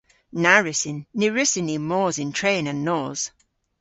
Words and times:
Na 0.43 0.53
wrussyn. 0.61 0.99
Ny 1.17 1.27
wrussyn 1.31 1.65
ni 1.67 1.77
mos 1.89 2.15
yn 2.23 2.31
tren 2.37 2.69
an 2.71 2.79
nos. 2.87 3.21